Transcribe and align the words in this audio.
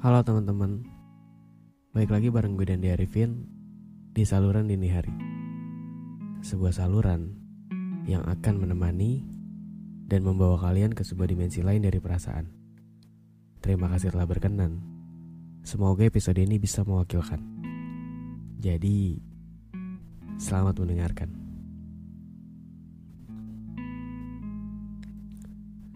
Halo 0.00 0.24
teman-teman, 0.24 0.80
baik 1.92 2.08
lagi 2.08 2.32
bareng 2.32 2.56
gue 2.56 2.72
dan 2.72 2.80
Arifin 2.80 3.44
di 4.16 4.24
saluran 4.24 4.64
dini 4.64 4.88
hari. 4.88 5.12
Sebuah 6.40 6.72
saluran 6.72 7.36
yang 8.08 8.24
akan 8.24 8.64
menemani 8.64 9.20
dan 10.08 10.24
membawa 10.24 10.56
kalian 10.56 10.96
ke 10.96 11.04
sebuah 11.04 11.28
dimensi 11.28 11.60
lain 11.60 11.84
dari 11.84 12.00
perasaan. 12.00 12.48
Terima 13.60 13.92
kasih 13.92 14.16
telah 14.16 14.24
berkenan. 14.24 14.80
Semoga 15.68 16.08
episode 16.08 16.40
ini 16.40 16.56
bisa 16.56 16.80
mewakilkan. 16.80 17.44
Jadi, 18.56 19.20
selamat 20.40 20.80
mendengarkan. 20.80 21.28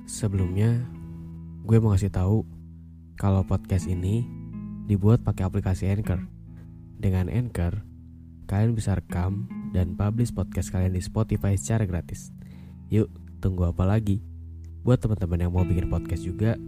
Sebelumnya, 0.04 0.92
gue 1.64 1.80
mau 1.80 1.96
kasih 1.96 2.12
tahu 2.12 2.63
kalau 3.14 3.46
podcast 3.46 3.86
ini 3.86 4.26
dibuat 4.90 5.22
pakai 5.22 5.46
aplikasi 5.46 5.86
Anchor. 5.86 6.26
Dengan 6.98 7.30
Anchor, 7.30 7.86
kalian 8.50 8.74
bisa 8.74 8.98
rekam 8.98 9.46
dan 9.70 9.94
publish 9.94 10.34
podcast 10.34 10.74
kalian 10.74 10.94
di 10.94 11.02
Spotify 11.02 11.54
secara 11.54 11.86
gratis. 11.86 12.34
Yuk, 12.90 13.10
tunggu 13.38 13.70
apa 13.70 13.86
lagi? 13.86 14.18
Buat 14.82 15.00
teman-teman 15.00 15.40
yang 15.46 15.52
mau 15.54 15.64
bikin 15.64 15.88
podcast 15.88 16.26
juga, 16.26 16.58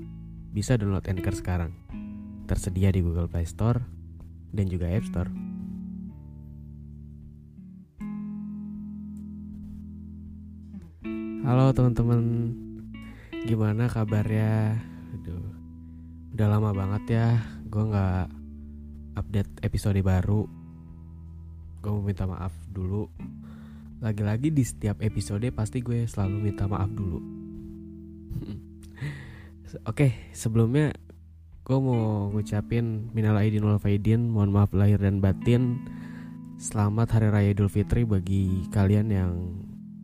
bisa 0.55 0.79
download 0.79 1.07
Anchor 1.11 1.35
sekarang. 1.35 1.75
Tersedia 2.47 2.95
di 2.95 3.03
Google 3.03 3.27
Play 3.27 3.45
Store 3.45 3.83
dan 4.55 4.71
juga 4.71 4.87
App 4.87 5.07
Store. 5.07 5.31
Halo 11.47 11.71
teman-teman, 11.71 12.23
gimana 13.47 13.87
kabarnya? 13.87 14.83
Aduh, 15.15 15.66
udah 16.37 16.53
lama 16.53 16.69
banget 16.77 17.17
ya, 17.17 17.29
gue 17.65 17.81
nggak 17.81 18.29
update 19.17 19.57
episode 19.65 19.97
baru. 20.05 20.45
Gue 21.81 21.89
mau 21.97 22.05
minta 22.05 22.29
maaf 22.29 22.53
dulu. 22.69 23.09
Lagi-lagi 24.05 24.53
di 24.53 24.61
setiap 24.61 25.01
episode 25.01 25.49
pasti 25.57 25.81
gue 25.81 26.05
selalu 26.05 26.53
minta 26.53 26.69
maaf 26.69 26.93
dulu. 26.93 27.25
Oke, 29.89 30.29
sebelumnya 30.37 30.93
gue 31.65 31.79
mau 31.81 32.29
ngucapin 32.29 33.09
minal 33.17 33.41
aidin 33.41 33.65
wal 33.65 33.81
faidin, 33.81 34.29
mohon 34.29 34.53
maaf 34.53 34.77
lahir 34.77 35.01
dan 35.01 35.25
batin. 35.25 35.81
Selamat 36.61 37.17
Hari 37.17 37.33
Raya 37.33 37.57
Idul 37.57 37.73
Fitri 37.73 38.05
bagi 38.05 38.69
kalian 38.77 39.09
yang 39.09 39.33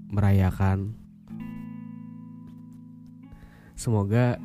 merayakan. 0.09 0.97
Semoga 3.77 4.41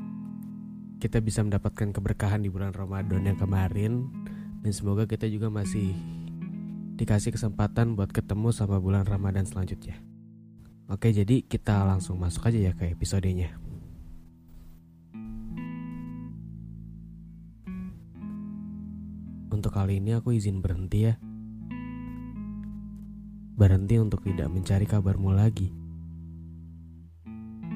kita 0.98 1.22
bisa 1.22 1.46
mendapatkan 1.46 1.94
keberkahan 1.94 2.42
di 2.42 2.50
bulan 2.50 2.74
Ramadan 2.74 3.22
yang 3.22 3.38
kemarin 3.38 4.10
dan 4.66 4.72
semoga 4.74 5.06
kita 5.06 5.30
juga 5.30 5.54
masih 5.54 5.94
dikasih 6.98 7.30
kesempatan 7.38 7.94
buat 7.94 8.10
ketemu 8.10 8.50
sama 8.50 8.82
bulan 8.82 9.06
Ramadan 9.06 9.46
selanjutnya. 9.46 10.02
Oke, 10.90 11.14
jadi 11.14 11.46
kita 11.46 11.86
langsung 11.86 12.18
masuk 12.18 12.50
aja 12.50 12.58
ya 12.58 12.74
ke 12.74 12.90
episodenya. 12.90 13.54
Untuk 19.54 19.70
kali 19.70 20.02
ini 20.02 20.18
aku 20.18 20.34
izin 20.34 20.66
berhenti 20.66 21.06
ya. 21.06 21.14
Berhenti 23.58 24.02
untuk 24.02 24.26
tidak 24.26 24.50
mencari 24.50 24.86
kabarmu 24.90 25.30
lagi. 25.34 25.70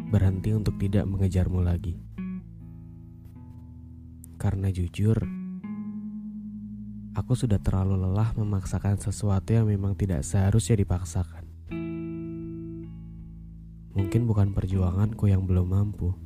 Berhenti 0.10 0.54
untuk 0.54 0.78
tidak 0.82 1.06
mengejarmu 1.06 1.62
lagi. 1.62 2.11
Karena 4.42 4.74
jujur, 4.74 5.22
aku 7.14 7.38
sudah 7.38 7.62
terlalu 7.62 8.10
lelah 8.10 8.34
memaksakan 8.34 8.98
sesuatu 8.98 9.54
yang 9.54 9.70
memang 9.70 9.94
tidak 9.94 10.26
seharusnya 10.26 10.82
dipaksakan. 10.82 11.46
Mungkin 13.94 14.26
bukan 14.26 14.50
perjuanganku 14.58 15.30
yang 15.30 15.46
belum 15.46 15.68
mampu, 15.70 16.18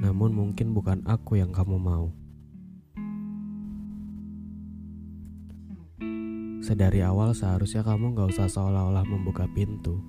namun 0.00 0.32
mungkin 0.32 0.72
bukan 0.72 1.04
aku 1.04 1.36
yang 1.36 1.52
kamu 1.52 1.76
mau. 1.76 2.08
Sedari 6.64 7.04
awal 7.04 7.36
seharusnya 7.36 7.84
kamu 7.84 8.16
gak 8.16 8.32
usah 8.32 8.48
seolah-olah 8.48 9.04
membuka 9.04 9.44
pintu. 9.52 10.00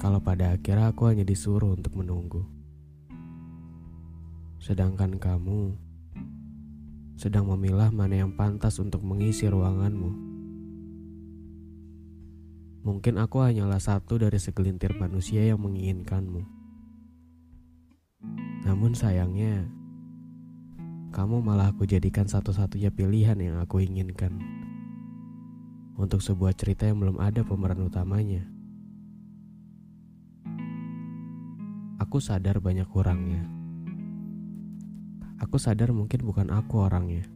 Kalau 0.00 0.24
pada 0.24 0.56
akhirnya 0.56 0.96
aku 0.96 1.12
hanya 1.12 1.28
disuruh 1.28 1.76
untuk 1.76 1.92
menunggu. 2.00 2.55
Sedangkan 4.66 5.14
kamu 5.22 5.78
sedang 7.14 7.46
memilah 7.54 7.94
mana 7.94 8.26
yang 8.26 8.34
pantas 8.34 8.82
untuk 8.82 8.98
mengisi 9.06 9.46
ruanganmu. 9.46 10.10
Mungkin 12.82 13.14
aku 13.22 13.46
hanyalah 13.46 13.78
satu 13.78 14.18
dari 14.18 14.42
segelintir 14.42 14.98
manusia 14.98 15.46
yang 15.46 15.62
menginginkanmu. 15.62 16.42
Namun 18.66 18.98
sayangnya, 18.98 19.70
kamu 21.14 21.46
malah 21.46 21.70
aku 21.70 21.86
jadikan 21.86 22.26
satu-satunya 22.26 22.90
pilihan 22.90 23.38
yang 23.38 23.62
aku 23.62 23.86
inginkan. 23.86 24.34
Untuk 25.94 26.18
sebuah 26.18 26.58
cerita 26.58 26.90
yang 26.90 26.98
belum 26.98 27.22
ada 27.22 27.46
pemeran 27.46 27.86
utamanya. 27.86 28.42
Aku 32.02 32.18
sadar 32.18 32.58
banyak 32.58 32.90
kurangnya. 32.90 33.55
Aku 35.36 35.60
sadar 35.60 35.92
mungkin 35.92 36.24
bukan 36.24 36.48
aku 36.48 36.80
orangnya. 36.88 37.28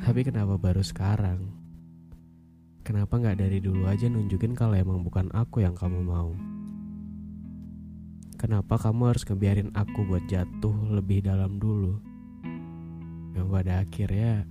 Tapi 0.00 0.24
kenapa 0.24 0.56
baru 0.56 0.80
sekarang? 0.80 1.52
Kenapa 2.80 3.20
nggak 3.20 3.44
dari 3.44 3.60
dulu 3.60 3.84
aja 3.84 4.08
nunjukin 4.08 4.56
kalau 4.56 4.72
emang 4.72 5.04
bukan 5.04 5.28
aku 5.36 5.60
yang 5.60 5.76
kamu 5.76 6.00
mau? 6.00 6.32
Kenapa 8.40 8.80
kamu 8.80 9.12
harus 9.12 9.28
ngebiarin 9.28 9.68
aku 9.76 10.08
buat 10.08 10.24
jatuh 10.24 10.96
lebih 10.96 11.28
dalam 11.28 11.60
dulu? 11.60 12.00
Yang 13.36 13.46
pada 13.52 13.72
akhirnya 13.84 14.48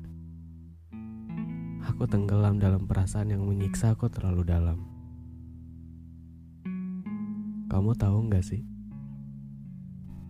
aku 1.89 2.06
tenggelam 2.06 2.62
dalam 2.62 2.85
perasaan 2.85 3.34
yang 3.34 3.41
menyiksa 3.50 3.97
aku 3.97 4.13
terlalu 4.13 4.45
dalam. 4.45 4.78
Kamu 7.66 7.97
tahu 7.97 8.29
nggak 8.29 8.45
sih? 8.45 8.76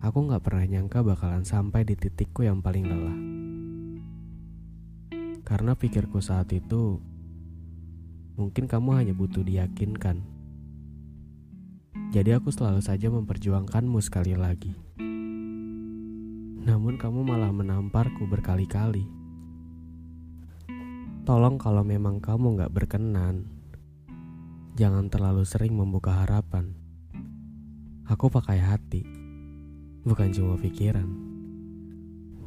Aku 0.02 0.26
nggak 0.26 0.42
pernah 0.44 0.64
nyangka 0.66 1.02
bakalan 1.02 1.42
sampai 1.42 1.82
di 1.82 1.98
titikku 1.98 2.46
yang 2.46 2.62
paling 2.62 2.86
lelah. 2.86 3.18
Karena 5.42 5.74
pikirku 5.74 6.20
saat 6.20 6.52
itu, 6.54 7.00
mungkin 8.38 8.68
kamu 8.68 8.90
hanya 8.94 9.14
butuh 9.16 9.42
diyakinkan 9.42 10.38
jadi 12.08 12.40
aku 12.40 12.48
selalu 12.48 12.80
saja 12.80 13.12
memperjuangkanmu 13.12 14.00
sekali 14.00 14.32
lagi. 14.32 14.72
Namun 16.64 16.96
kamu 16.96 17.20
malah 17.20 17.52
menamparku 17.52 18.24
berkali-kali. 18.24 19.04
Tolong 21.28 21.60
kalau 21.60 21.84
memang 21.84 22.24
kamu 22.24 22.64
gak 22.64 22.72
berkenan, 22.72 23.52
jangan 24.80 25.12
terlalu 25.12 25.44
sering 25.44 25.76
membuka 25.76 26.24
harapan. 26.24 26.72
Aku 28.08 28.32
pakai 28.32 28.56
hati, 28.56 29.04
bukan 30.08 30.32
cuma 30.32 30.56
pikiran. 30.56 31.04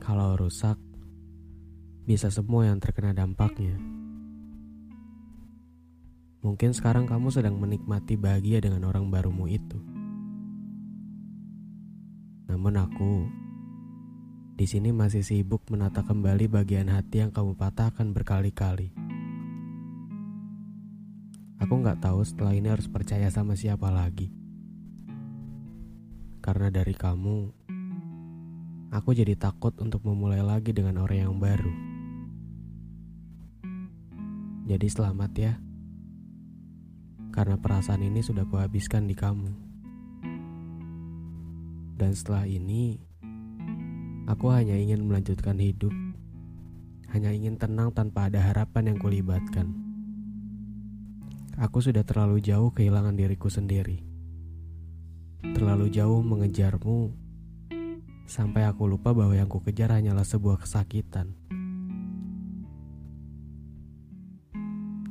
Kalau 0.02 0.34
rusak, 0.34 0.81
bisa 2.10 2.34
semua 2.34 2.66
yang 2.66 2.81
terkena 2.81 3.13
dampaknya. 3.13 3.78
Mungkin 6.42 6.74
sekarang 6.74 7.06
kamu 7.06 7.30
sedang 7.30 7.62
menikmati 7.62 8.18
bahagia 8.18 8.66
dengan 8.66 8.90
orang 8.90 9.13
barumu 9.13 9.46
itu. 9.46 9.78
Namun 12.50 12.81
aku 12.81 13.30
di 14.58 14.66
sini 14.66 14.90
masih 14.90 15.22
sibuk 15.22 15.62
menata 15.69 16.02
kembali 16.02 16.50
bagian 16.50 16.90
hati 16.90 17.22
yang 17.22 17.30
kamu 17.30 17.54
patahkan 17.54 18.10
berkali-kali. 18.10 18.90
Aku 21.62 21.78
nggak 21.78 22.02
tahu 22.02 22.25
setelah 22.25 22.58
ini 22.58 22.74
harus 22.74 22.90
percaya 22.90 23.30
sama 23.30 23.54
siapa 23.54 23.94
lagi. 23.94 24.40
Karena 26.41 26.73
dari 26.73 26.97
kamu, 26.97 27.38
aku 28.89 29.09
jadi 29.13 29.38
takut 29.38 29.77
untuk 29.77 30.01
memulai 30.09 30.41
lagi 30.41 30.73
dengan 30.73 30.97
orang 31.05 31.29
yang 31.29 31.38
baru. 31.38 31.69
Jadi 34.65 34.88
selamat 34.89 35.31
ya. 35.38 35.53
Karena 37.29 37.61
perasaan 37.61 38.01
ini 38.01 38.25
sudah 38.25 38.49
kuhabiskan 38.49 39.05
di 39.05 39.13
kamu. 39.13 39.53
Dan 42.01 42.17
setelah 42.17 42.49
ini, 42.49 42.97
aku 44.25 44.49
hanya 44.49 44.73
ingin 44.73 45.05
melanjutkan 45.05 45.61
hidup. 45.61 45.93
Hanya 47.13 47.29
ingin 47.29 47.61
tenang 47.61 47.93
tanpa 47.93 48.33
ada 48.33 48.41
harapan 48.41 48.89
yang 48.89 48.97
kulibatkan. 48.97 49.69
Aku 51.61 51.85
sudah 51.85 52.01
terlalu 52.01 52.41
jauh 52.41 52.73
kehilangan 52.73 53.13
diriku 53.13 53.45
sendiri. 53.45 54.11
Terlalu 55.41 55.89
jauh 55.89 56.21
mengejarmu 56.21 57.17
sampai 58.29 58.69
aku 58.69 58.85
lupa 58.85 59.09
bahwa 59.09 59.33
yang 59.33 59.49
kukejar 59.49 59.89
hanyalah 59.89 60.21
sebuah 60.21 60.61
kesakitan. 60.61 61.33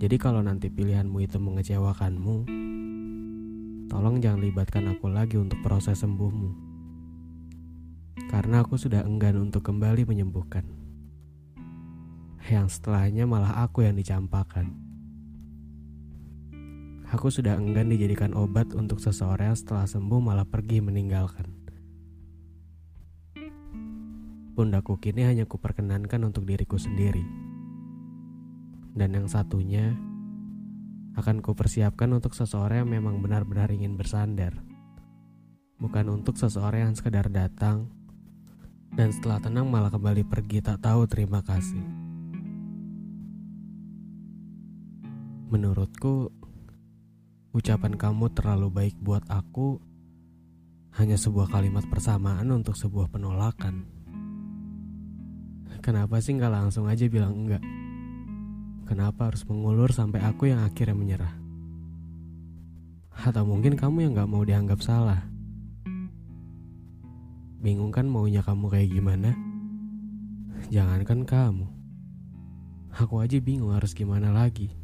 Jadi 0.00 0.16
kalau 0.16 0.40
nanti 0.40 0.70
pilihanmu 0.70 1.18
itu 1.20 1.36
mengecewakanmu, 1.36 2.48
tolong 3.90 4.16
jangan 4.22 4.40
libatkan 4.40 4.88
aku 4.94 5.10
lagi 5.10 5.36
untuk 5.36 5.60
proses 5.66 6.00
sembuhmu. 6.00 6.56
Karena 8.30 8.62
aku 8.62 8.78
sudah 8.78 9.02
enggan 9.02 9.36
untuk 9.36 9.66
kembali 9.66 10.06
menyembuhkan. 10.06 10.64
Yang 12.48 12.78
setelahnya 12.78 13.26
malah 13.26 13.66
aku 13.66 13.84
yang 13.84 13.98
dicampakkan. 13.98 14.89
Aku 17.10 17.26
sudah 17.26 17.58
enggan 17.58 17.90
dijadikan 17.90 18.38
obat 18.38 18.70
untuk 18.70 19.02
seseorang 19.02 19.58
setelah 19.58 19.82
sembuh 19.82 20.22
malah 20.22 20.46
pergi 20.46 20.78
meninggalkan. 20.78 21.50
Pundakku 24.54 24.94
kini 25.02 25.26
hanya 25.26 25.42
kuperkenankan 25.42 26.22
untuk 26.22 26.46
diriku 26.46 26.78
sendiri. 26.78 27.26
Dan 28.94 29.18
yang 29.18 29.26
satunya 29.26 29.98
akan 31.18 31.42
kupersiapkan 31.42 32.14
untuk 32.14 32.30
seseorang 32.30 32.86
yang 32.86 33.02
memang 33.02 33.18
benar-benar 33.18 33.74
ingin 33.74 33.98
bersandar. 33.98 34.54
Bukan 35.82 36.06
untuk 36.14 36.38
seseorang 36.38 36.90
yang 36.90 36.94
sekedar 36.94 37.26
datang 37.26 37.90
dan 38.94 39.10
setelah 39.10 39.42
tenang 39.42 39.66
malah 39.66 39.90
kembali 39.90 40.22
pergi 40.30 40.62
tak 40.62 40.78
tahu 40.78 41.10
terima 41.10 41.42
kasih. 41.42 41.82
Menurutku, 45.50 46.30
Ucapan 47.50 47.98
kamu 47.98 48.30
terlalu 48.30 48.70
baik 48.70 48.96
buat 49.02 49.26
aku 49.26 49.82
hanya 51.02 51.18
sebuah 51.18 51.50
kalimat 51.50 51.82
persamaan 51.90 52.46
untuk 52.54 52.78
sebuah 52.78 53.10
penolakan. 53.10 53.90
Kenapa 55.82 56.22
sih 56.22 56.38
nggak 56.38 56.54
langsung 56.54 56.86
aja 56.86 57.10
bilang 57.10 57.34
enggak? 57.34 57.58
Kenapa 58.86 59.34
harus 59.34 59.42
mengulur 59.50 59.90
sampai 59.90 60.22
aku 60.22 60.46
yang 60.46 60.62
akhirnya 60.62 60.94
menyerah? 60.94 61.34
Atau 63.18 63.42
mungkin 63.42 63.74
kamu 63.74 64.06
yang 64.06 64.12
nggak 64.14 64.30
mau 64.30 64.46
dianggap 64.46 64.78
salah? 64.78 65.26
Bingung 67.58 67.90
kan 67.90 68.06
maunya 68.06 68.46
kamu 68.46 68.70
kayak 68.70 68.94
gimana? 68.94 69.34
Jangankan 70.70 71.26
kamu. 71.26 71.66
Aku 72.94 73.18
aja 73.18 73.42
bingung 73.42 73.74
harus 73.74 73.90
gimana 73.90 74.30
lagi. 74.30 74.79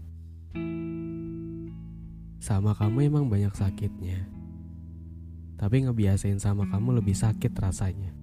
Sama 2.46 2.78
kamu 2.78 3.10
emang 3.10 3.26
banyak 3.26 3.50
sakitnya. 3.58 4.22
Tapi 5.58 5.82
ngebiasain 5.82 6.38
sama 6.38 6.70
kamu 6.70 7.02
lebih 7.02 7.18
sakit 7.18 7.50
rasanya. 7.58 8.14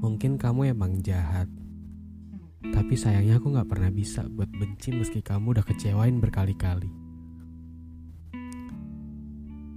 Mungkin 0.00 0.40
kamu 0.40 0.72
emang 0.72 1.04
jahat. 1.04 1.52
Tapi 2.64 2.96
sayangnya 2.96 3.36
aku 3.36 3.52
gak 3.52 3.68
pernah 3.68 3.92
bisa 3.92 4.24
buat 4.24 4.48
benci 4.48 4.88
meski 4.88 5.20
kamu 5.20 5.52
udah 5.52 5.64
kecewain 5.68 6.16
berkali-kali. 6.16 6.88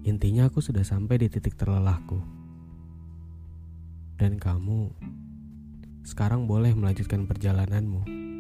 Intinya 0.07 0.47
aku 0.47 0.63
sudah 0.63 0.87
sampai 0.87 1.19
di 1.19 1.27
titik 1.27 1.59
terlelahku. 1.59 2.23
Dan 4.15 4.39
kamu 4.39 4.87
sekarang 6.07 6.47
boleh 6.47 6.71
melanjutkan 6.71 7.27
perjalananmu. 7.27 8.31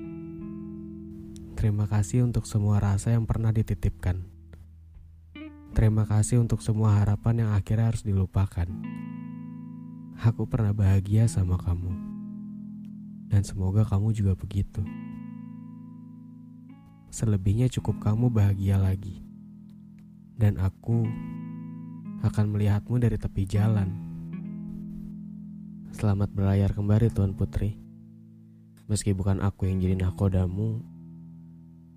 Terima 1.63 1.87
kasih 1.87 2.27
untuk 2.27 2.43
semua 2.43 2.75
rasa 2.75 3.15
yang 3.15 3.23
pernah 3.23 3.47
dititipkan. 3.55 4.19
Terima 5.71 6.03
kasih 6.03 6.43
untuk 6.43 6.59
semua 6.59 6.99
harapan 6.99 7.47
yang 7.47 7.55
akhirnya 7.55 7.87
harus 7.87 8.03
dilupakan. 8.03 8.67
Aku 10.27 10.43
pernah 10.43 10.75
bahagia 10.75 11.23
sama 11.31 11.55
kamu, 11.55 11.95
dan 13.31 13.47
semoga 13.47 13.87
kamu 13.87 14.11
juga 14.11 14.35
begitu. 14.35 14.83
Selebihnya 17.15 17.71
cukup 17.71 18.11
kamu 18.11 18.27
bahagia 18.27 18.75
lagi, 18.75 19.23
dan 20.35 20.59
aku 20.59 21.07
akan 22.27 22.45
melihatmu 22.51 22.99
dari 22.99 23.15
tepi 23.15 23.47
jalan. 23.47 23.87
Selamat 25.95 26.27
berlayar 26.27 26.75
kembali, 26.75 27.07
Tuan 27.07 27.31
Putri. 27.31 27.79
Meski 28.91 29.15
bukan 29.15 29.39
aku 29.39 29.71
yang 29.71 29.79
jadi 29.79 29.95
nakodamu, 29.95 30.91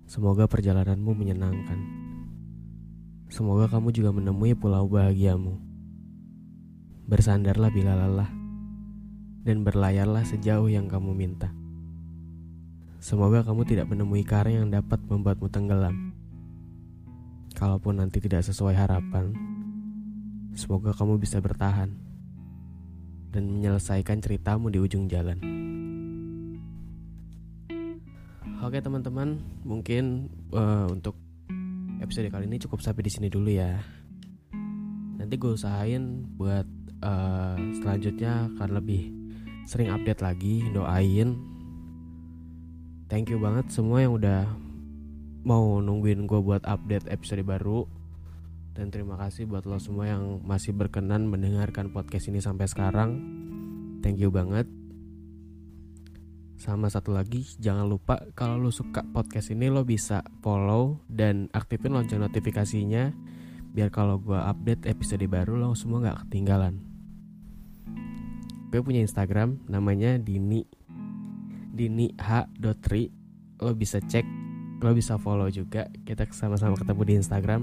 Semoga 0.07 0.47
perjalananmu 0.47 1.11
menyenangkan. 1.11 1.79
Semoga 3.27 3.67
kamu 3.67 3.91
juga 3.91 4.15
menemui 4.15 4.55
pulau 4.55 4.87
bahagiamu. 4.87 5.59
Bersandarlah 7.11 7.67
bila 7.67 7.91
lelah, 7.91 8.31
dan 9.43 9.67
berlayarlah 9.67 10.23
sejauh 10.23 10.71
yang 10.71 10.87
kamu 10.87 11.11
minta. 11.11 11.51
Semoga 13.03 13.43
kamu 13.43 13.67
tidak 13.67 13.91
menemui 13.91 14.23
karang 14.23 14.63
yang 14.63 14.69
dapat 14.71 14.95
membuatmu 15.03 15.51
tenggelam. 15.51 16.15
Kalaupun 17.51 17.99
nanti 17.99 18.23
tidak 18.23 18.47
sesuai 18.47 18.79
harapan, 18.79 19.35
semoga 20.55 20.95
kamu 20.95 21.19
bisa 21.19 21.43
bertahan 21.43 21.91
dan 23.35 23.43
menyelesaikan 23.43 24.23
ceritamu 24.23 24.71
di 24.71 24.79
ujung 24.79 25.11
jalan. 25.11 25.35
Oke 28.67 28.83
teman-teman, 28.83 29.39
mungkin 29.63 30.27
uh, 30.51 30.91
untuk 30.91 31.15
episode 32.03 32.27
kali 32.27 32.51
ini 32.51 32.59
cukup 32.59 32.83
sampai 32.83 32.99
di 32.99 33.07
sini 33.07 33.31
dulu 33.31 33.47
ya. 33.47 33.79
Nanti 35.15 35.39
gue 35.39 35.55
usahain 35.55 36.27
buat 36.35 36.67
uh, 36.99 37.55
selanjutnya 37.79 38.51
akan 38.59 38.69
lebih 38.75 39.07
sering 39.63 39.87
update 39.87 40.19
lagi, 40.19 40.67
doain. 40.75 41.39
Thank 43.07 43.31
you 43.31 43.39
banget 43.39 43.71
semua 43.71 44.03
yang 44.03 44.19
udah 44.19 44.51
mau 45.47 45.79
nungguin 45.79 46.27
gue 46.27 46.39
buat 46.43 46.67
update 46.67 47.07
episode 47.07 47.47
baru. 47.47 47.87
Dan 48.75 48.91
terima 48.91 49.15
kasih 49.15 49.47
buat 49.47 49.63
lo 49.63 49.79
semua 49.79 50.11
yang 50.11 50.43
masih 50.43 50.75
berkenan 50.75 51.23
mendengarkan 51.31 51.87
podcast 51.95 52.27
ini 52.27 52.43
sampai 52.43 52.67
sekarang. 52.67 53.15
Thank 54.03 54.19
you 54.19 54.27
banget. 54.27 54.67
Sama 56.57 56.89
satu 56.89 57.13
lagi, 57.13 57.45
jangan 57.61 57.85
lupa 57.85 58.17
kalau 58.33 58.57
lo 58.57 58.73
suka 58.73 59.05
podcast 59.05 59.53
ini 59.53 59.69
lo 59.69 59.85
bisa 59.85 60.25
follow 60.41 60.97
dan 61.05 61.53
aktifin 61.53 61.93
lonceng 61.93 62.17
notifikasinya. 62.17 63.13
Biar 63.77 63.93
kalau 63.93 64.17
gue 64.17 64.41
update 64.41 64.89
episode 64.89 65.21
baru 65.29 65.53
lo 65.53 65.77
semua 65.77 66.01
gak 66.01 66.25
ketinggalan. 66.25 66.81
Gue 68.73 68.81
punya 68.81 69.05
Instagram 69.05 69.61
namanya 69.69 70.17
Dini. 70.17 70.65
Dini 71.77 72.09
H.Tri 72.17 73.13
Lo 73.61 73.73
bisa 73.73 73.97
cek, 74.01 74.25
lo 74.81 74.93
bisa 74.97 75.17
follow 75.17 75.49
juga. 75.49 75.89
Kita 76.05 76.25
sama-sama 76.29 76.77
ketemu 76.77 77.01
di 77.05 77.13
Instagram. 77.21 77.61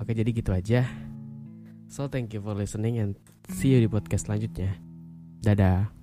Oke 0.00 0.12
jadi 0.12 0.32
gitu 0.32 0.52
aja. 0.52 0.84
So 1.88 2.08
thank 2.08 2.32
you 2.32 2.40
for 2.40 2.56
listening 2.56 2.96
and 3.00 3.12
see 3.52 3.76
you 3.76 3.80
di 3.80 3.88
podcast 3.88 4.28
selanjutnya. 4.28 4.76
Dadah 5.44 6.01